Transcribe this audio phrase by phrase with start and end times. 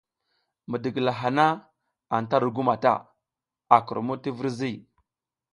[0.69, 1.45] Midigila hana
[2.17, 2.93] anta ru gu mata,
[3.75, 4.71] a kurmud ti virzi.